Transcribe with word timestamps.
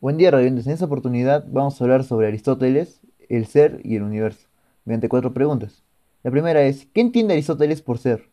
Buen 0.00 0.16
día, 0.16 0.30
radiantes. 0.30 0.66
En 0.66 0.72
esta 0.72 0.86
oportunidad 0.86 1.44
vamos 1.46 1.78
a 1.78 1.84
hablar 1.84 2.04
sobre 2.04 2.26
Aristóteles, 2.26 3.02
el 3.28 3.44
ser 3.44 3.82
y 3.84 3.96
el 3.96 4.02
universo, 4.02 4.48
mediante 4.86 5.10
cuatro 5.10 5.34
preguntas. 5.34 5.82
La 6.22 6.30
primera 6.30 6.62
es, 6.62 6.86
¿qué 6.94 7.02
entiende 7.02 7.34
Aristóteles 7.34 7.82
por 7.82 7.98
ser? 7.98 8.30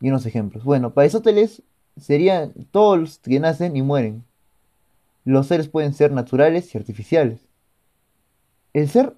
Y 0.00 0.10
unos 0.10 0.24
ejemplos. 0.24 0.62
Bueno, 0.62 0.94
para 0.94 1.02
Aristóteles 1.02 1.64
serían 1.96 2.52
todos 2.70 2.96
los 2.96 3.18
que 3.18 3.40
nacen 3.40 3.76
y 3.76 3.82
mueren. 3.82 4.22
Los 5.24 5.48
seres 5.48 5.66
pueden 5.66 5.94
ser 5.94 6.12
naturales 6.12 6.72
y 6.72 6.78
artificiales. 6.78 7.40
El 8.72 8.88
ser 8.88 9.16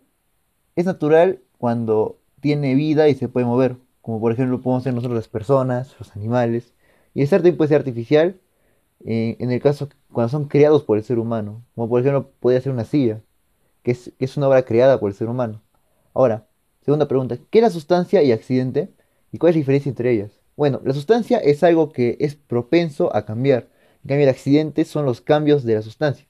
es 0.77 0.87
natural 0.87 1.41
cuando 1.59 2.17
tiene 2.41 2.75
vida 2.75 3.11
y 3.11 3.15
se 3.17 3.29
puede 3.29 3.45
mover, 3.45 3.77
como 4.01 4.19
por 4.19 4.33
ejemplo 4.33 4.63
podemos 4.63 4.85
ser 4.85 4.95
nosotros 4.95 5.17
las 5.17 5.29
personas, 5.29 5.95
los 5.99 6.17
animales. 6.17 6.73
Y 7.13 7.21
el 7.21 7.29
ser 7.29 7.41
también 7.41 7.59
puede 7.59 7.69
ser 7.69 7.81
artificial, 7.81 8.41
en 9.05 9.51
el 9.51 9.61
caso 9.61 9.89
cuando 10.13 10.31
son 10.31 10.47
creados 10.47 10.83
por 10.83 10.97
el 10.97 11.05
ser 11.05 11.19
humano, 11.19 11.63
como 11.75 11.89
por 11.89 12.01
ejemplo 12.01 12.31
podría 12.41 12.61
ser 12.61 12.73
una 12.73 12.85
silla, 12.85 13.21
que 13.83 13.91
es, 13.91 14.13
que 14.19 14.25
es 14.25 14.37
una 14.37 14.49
obra 14.49 14.65
creada 14.65 14.99
por 14.99 15.11
el 15.11 15.17
ser 15.17 15.29
humano. 15.29 15.63
Ahora, 16.15 16.47
segunda 16.83 17.07
pregunta, 17.09 17.39
¿qué 17.51 17.59
es 17.59 17.63
la 17.63 17.71
sustancia 17.71 18.23
y 18.23 18.33
accidente? 18.33 18.91
¿Y 19.33 19.39
cuál 19.39 19.51
es 19.51 19.57
la 19.57 19.61
diferencia 19.61 19.91
entre 19.91 20.11
ellas? 20.13 20.33
Bueno, 20.57 20.81
la 20.85 20.95
sustancia 20.95 21.39
es 21.39 21.63
algo 21.63 21.93
que 21.93 22.17
es 22.21 22.37
propenso 22.37 23.15
a 23.15 23.27
cambiar. 23.27 23.69
En 24.05 24.09
cambio, 24.09 24.25
el 24.25 24.31
accidente 24.31 24.85
son 24.85 25.05
los 25.05 25.21
cambios 25.21 25.65
de 25.65 25.75
la 25.75 25.83
sustancia. 25.83 26.27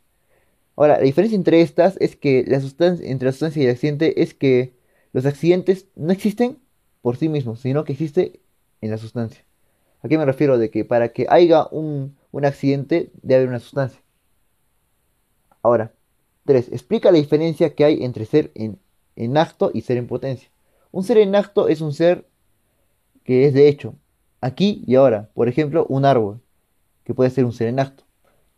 Ahora, 0.76 0.96
la 0.96 1.04
diferencia 1.04 1.36
entre 1.36 1.60
estas 1.60 1.96
es 2.00 2.16
que 2.16 2.44
la 2.46 2.60
sustancia, 2.60 3.06
entre 3.08 3.26
la 3.26 3.32
sustancia 3.32 3.62
y 3.62 3.66
el 3.66 3.72
accidente 3.72 4.22
es 4.22 4.34
que 4.34 4.74
los 5.12 5.26
accidentes 5.26 5.86
no 5.94 6.12
existen 6.12 6.58
por 7.02 7.16
sí 7.16 7.28
mismos, 7.28 7.60
sino 7.60 7.84
que 7.84 7.92
existe 7.92 8.40
en 8.80 8.90
la 8.90 8.98
sustancia. 8.98 9.44
¿A 10.02 10.08
qué 10.08 10.18
me 10.18 10.24
refiero? 10.24 10.58
De 10.58 10.70
que 10.70 10.84
para 10.84 11.10
que 11.10 11.26
haya 11.28 11.66
un, 11.70 12.16
un 12.34 12.44
accidente 12.44 13.12
debe 13.22 13.36
haber 13.36 13.48
una 13.48 13.60
sustancia. 13.60 14.00
Ahora, 15.62 15.92
3. 16.46 16.72
Explica 16.72 17.12
la 17.12 17.18
diferencia 17.18 17.76
que 17.76 17.84
hay 17.84 18.02
entre 18.02 18.26
ser 18.26 18.50
en, 18.56 18.80
en 19.14 19.36
acto 19.36 19.70
y 19.72 19.82
ser 19.82 19.98
en 19.98 20.08
potencia. 20.08 20.50
Un 20.90 21.04
ser 21.04 21.18
en 21.18 21.36
acto 21.36 21.68
es 21.68 21.80
un 21.80 21.92
ser 21.92 22.26
que 23.22 23.46
es 23.46 23.54
de 23.54 23.68
hecho, 23.68 23.94
aquí 24.40 24.82
y 24.84 24.96
ahora. 24.96 25.30
Por 25.34 25.48
ejemplo, 25.48 25.86
un 25.88 26.04
árbol, 26.04 26.40
que 27.04 27.14
puede 27.14 27.30
ser 27.30 27.44
un 27.44 27.52
ser 27.52 27.68
en 27.68 27.78
acto. 27.78 28.02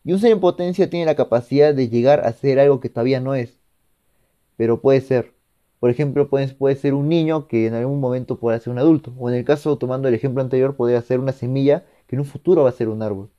Y 0.04 0.14
un 0.14 0.20
ser 0.20 0.32
en 0.32 0.40
potencia 0.40 0.88
tiene 0.88 1.04
la 1.04 1.14
capacidad 1.14 1.74
de 1.74 1.90
llegar 1.90 2.20
a 2.26 2.32
ser 2.32 2.58
algo 2.58 2.80
que 2.80 2.88
todavía 2.88 3.20
no 3.20 3.34
es, 3.34 3.60
pero 4.56 4.80
puede 4.80 5.02
ser. 5.02 5.34
Por 5.80 5.90
ejemplo, 5.90 6.30
puede, 6.30 6.48
puede 6.48 6.76
ser 6.76 6.94
un 6.94 7.10
niño 7.10 7.46
que 7.46 7.66
en 7.66 7.74
algún 7.74 8.00
momento 8.00 8.38
pueda 8.38 8.58
ser 8.58 8.72
un 8.72 8.78
adulto. 8.78 9.12
O 9.18 9.28
en 9.28 9.36
el 9.36 9.44
caso, 9.44 9.76
tomando 9.76 10.08
el 10.08 10.14
ejemplo 10.14 10.40
anterior, 10.40 10.76
podría 10.76 11.02
ser 11.02 11.20
una 11.20 11.32
semilla 11.32 11.84
que 12.06 12.16
en 12.16 12.20
un 12.20 12.26
futuro 12.26 12.62
va 12.62 12.70
a 12.70 12.72
ser 12.72 12.88
un 12.88 13.02
árbol. 13.02 13.30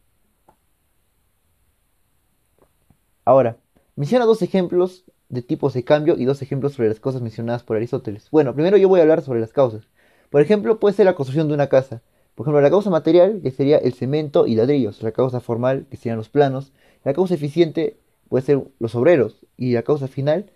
Ahora, 3.27 3.57
menciona 3.97 4.23
dos 4.23 4.41
ejemplos 4.41 5.03
de 5.27 5.41
tipos 5.41 5.73
de 5.73 5.83
cambio 5.83 6.15
y 6.17 6.23
dos 6.23 6.41
ejemplos 6.41 6.71
sobre 6.71 6.87
las 6.87 7.01
cosas 7.01 7.21
mencionadas 7.21 7.61
por 7.61 7.75
Aristóteles. 7.75 8.29
Bueno, 8.31 8.53
primero 8.53 8.77
yo 8.77 8.87
voy 8.87 9.01
a 9.01 9.03
hablar 9.03 9.21
sobre 9.21 9.41
las 9.41 9.51
causas. 9.51 9.89
Por 10.29 10.39
ejemplo, 10.39 10.79
puede 10.79 10.95
ser 10.95 11.07
la 11.07 11.13
construcción 11.13 11.49
de 11.49 11.53
una 11.53 11.67
casa. 11.67 12.01
Por 12.35 12.45
ejemplo, 12.45 12.61
la 12.61 12.69
causa 12.69 12.89
material, 12.89 13.41
que 13.43 13.51
sería 13.51 13.79
el 13.79 13.91
cemento 13.93 14.47
y 14.47 14.55
ladrillos. 14.55 15.03
La 15.03 15.11
causa 15.11 15.41
formal, 15.41 15.87
que 15.91 15.97
serían 15.97 16.15
los 16.15 16.29
planos. 16.29 16.71
La 17.03 17.13
causa 17.13 17.33
eficiente 17.33 17.97
puede 18.29 18.45
ser 18.45 18.63
los 18.79 18.95
obreros. 18.95 19.45
Y 19.57 19.73
la 19.73 19.83
causa 19.83 20.07
final, 20.07 20.49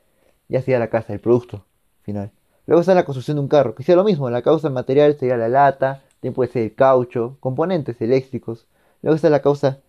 ya 0.47 0.61
sería 0.61 0.79
la 0.79 0.89
casa, 0.89 1.11
el 1.11 1.19
producto 1.19 1.65
final. 2.03 2.31
Luego 2.67 2.79
está 2.79 2.93
la 2.95 3.03
construcción 3.03 3.35
de 3.35 3.41
un 3.41 3.49
carro, 3.49 3.75
que 3.75 3.83
sería 3.83 3.97
lo 3.97 4.05
mismo. 4.05 4.29
La 4.29 4.43
causa 4.43 4.69
material 4.69 5.17
sería 5.17 5.35
la 5.35 5.49
lata, 5.49 6.03
también 6.21 6.35
puede 6.35 6.49
ser 6.49 6.63
el 6.63 6.73
caucho, 6.73 7.35
componentes 7.41 7.99
eléctricos. 7.99 8.65
Luego 9.01 9.17
está 9.17 9.29
la 9.29 9.41
causa 9.41 9.81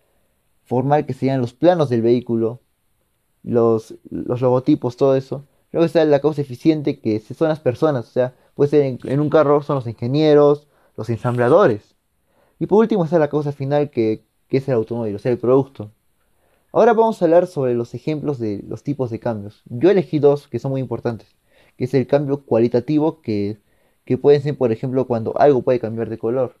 formal, 0.65 1.05
que 1.05 1.13
serían 1.13 1.39
los 1.39 1.53
planos 1.53 1.87
del 1.87 2.01
vehículo, 2.01 2.59
los, 3.43 3.95
los 4.09 4.41
logotipos, 4.41 4.97
todo 4.97 5.15
eso. 5.15 5.45
Luego 5.71 5.85
está 5.85 6.05
la 6.05 6.21
causa 6.21 6.41
eficiente, 6.41 6.99
que 6.99 7.19
son 7.19 7.49
las 7.49 7.59
personas, 7.59 8.07
o 8.07 8.11
sea, 8.11 8.35
puede 8.55 8.69
ser 8.69 8.97
en, 9.03 9.19
un 9.19 9.29
carro 9.29 9.61
son 9.63 9.77
los 9.77 9.87
ingenieros, 9.87 10.67
los 10.97 11.09
ensambladores. 11.09 11.95
Y 12.59 12.67
por 12.67 12.79
último 12.79 13.03
está 13.05 13.19
la 13.19 13.29
causa 13.29 13.51
final, 13.51 13.89
que, 13.89 14.23
que 14.47 14.57
es 14.57 14.67
el 14.67 14.75
automóvil, 14.75 15.15
o 15.15 15.19
sea, 15.19 15.31
el 15.31 15.39
producto. 15.39 15.91
Ahora 16.71 16.93
vamos 16.93 17.21
a 17.21 17.25
hablar 17.25 17.47
sobre 17.47 17.75
los 17.75 17.93
ejemplos 17.93 18.39
de 18.39 18.63
los 18.67 18.83
tipos 18.83 19.09
de 19.11 19.19
cambios. 19.19 19.63
Yo 19.65 19.89
elegí 19.91 20.19
dos 20.19 20.47
que 20.47 20.59
son 20.59 20.71
muy 20.71 20.81
importantes, 20.81 21.35
que 21.77 21.85
es 21.85 21.93
el 21.93 22.07
cambio 22.07 22.45
cualitativo, 22.45 23.21
que, 23.21 23.59
que 24.05 24.17
puede 24.17 24.39
ser, 24.41 24.57
por 24.57 24.71
ejemplo, 24.71 25.07
cuando 25.07 25.37
algo 25.39 25.61
puede 25.63 25.79
cambiar 25.79 26.09
de 26.09 26.17
color. 26.17 26.55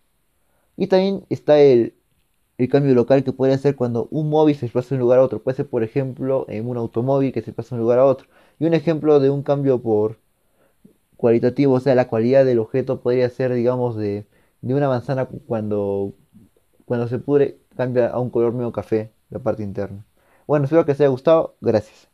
Y 0.77 0.87
también 0.87 1.25
está 1.29 1.59
el, 1.59 1.95
el 2.57 2.69
cambio 2.69 2.93
local 2.95 3.23
que 3.23 3.33
puede 3.33 3.57
ser 3.57 3.75
cuando 3.75 4.07
un 4.11 4.29
móvil 4.29 4.55
se 4.55 4.67
pasa 4.69 4.89
de 4.89 4.95
un 4.95 5.01
lugar 5.01 5.19
a 5.19 5.23
otro. 5.23 5.41
Puede 5.41 5.57
ser, 5.57 5.67
por 5.67 5.83
ejemplo, 5.83 6.45
en 6.49 6.67
un 6.67 6.77
automóvil 6.77 7.33
que 7.33 7.41
se 7.41 7.53
pasa 7.53 7.75
de 7.75 7.81
un 7.81 7.83
lugar 7.83 7.99
a 7.99 8.05
otro. 8.05 8.27
Y 8.59 8.65
un 8.65 8.73
ejemplo 8.73 9.19
de 9.19 9.29
un 9.29 9.43
cambio 9.43 9.81
por 9.81 10.17
cualitativo, 11.17 11.75
o 11.75 11.79
sea, 11.79 11.95
la 11.95 12.07
cualidad 12.07 12.45
del 12.45 12.59
objeto 12.59 13.01
podría 13.01 13.29
ser, 13.29 13.53
digamos, 13.53 13.95
de, 13.95 14.25
una 14.61 14.87
manzana 14.89 15.25
cuando, 15.25 16.13
cuando 16.85 17.07
se 17.07 17.19
pudre, 17.19 17.59
cambia 17.75 18.09
a 18.09 18.19
un 18.19 18.29
color 18.29 18.53
medio 18.53 18.71
café 18.71 19.11
la 19.29 19.39
parte 19.39 19.63
interna. 19.63 20.05
Bueno, 20.47 20.65
espero 20.65 20.85
que 20.85 20.91
os 20.93 20.99
haya 20.99 21.09
gustado. 21.09 21.55
Gracias. 21.61 22.12